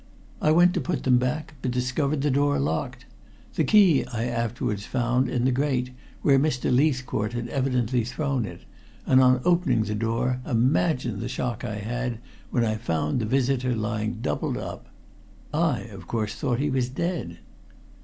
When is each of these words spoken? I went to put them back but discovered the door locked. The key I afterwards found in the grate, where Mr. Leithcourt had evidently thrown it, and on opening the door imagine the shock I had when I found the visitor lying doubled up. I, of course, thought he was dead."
I 0.41 0.49
went 0.51 0.73
to 0.73 0.81
put 0.81 1.03
them 1.03 1.19
back 1.19 1.53
but 1.61 1.69
discovered 1.69 2.21
the 2.23 2.31
door 2.31 2.57
locked. 2.57 3.05
The 3.53 3.63
key 3.63 4.03
I 4.05 4.23
afterwards 4.23 4.83
found 4.83 5.29
in 5.29 5.45
the 5.45 5.51
grate, 5.51 5.91
where 6.23 6.39
Mr. 6.39 6.75
Leithcourt 6.75 7.33
had 7.33 7.47
evidently 7.49 8.03
thrown 8.03 8.43
it, 8.47 8.61
and 9.05 9.21
on 9.21 9.41
opening 9.45 9.83
the 9.83 9.93
door 9.93 10.41
imagine 10.43 11.19
the 11.19 11.29
shock 11.29 11.63
I 11.63 11.75
had 11.75 12.17
when 12.49 12.65
I 12.65 12.77
found 12.77 13.19
the 13.19 13.27
visitor 13.27 13.75
lying 13.75 14.21
doubled 14.21 14.57
up. 14.57 14.87
I, 15.53 15.81
of 15.81 16.07
course, 16.07 16.33
thought 16.33 16.57
he 16.57 16.71
was 16.71 16.89
dead." 16.89 17.37